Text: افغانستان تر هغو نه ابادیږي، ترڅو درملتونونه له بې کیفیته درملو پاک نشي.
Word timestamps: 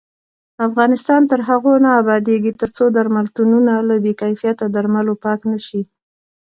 افغانستان 0.67 1.21
تر 1.31 1.39
هغو 1.49 1.73
نه 1.85 1.91
ابادیږي، 2.01 2.51
ترڅو 2.61 2.85
درملتونونه 2.97 3.73
له 3.87 3.95
بې 4.03 4.13
کیفیته 4.21 4.65
درملو 4.75 5.13
پاک 5.23 5.39
نشي. 5.51 5.81